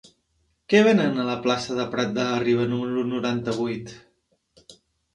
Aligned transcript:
Què 0.71 0.79
venen 0.87 1.25
a 1.25 1.25
la 1.27 1.35
plaça 1.43 1.77
de 1.81 1.87
Prat 1.93 2.17
de 2.17 2.27
la 2.31 2.41
Riba 2.47 2.67
número 2.75 3.07
noranta-vuit? 3.13 3.97